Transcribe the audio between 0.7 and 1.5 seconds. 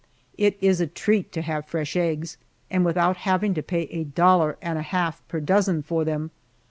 a treat to